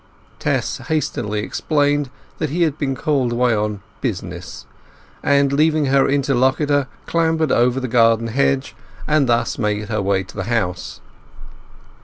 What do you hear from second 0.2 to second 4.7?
Tess hastily explained that he had been called away on business,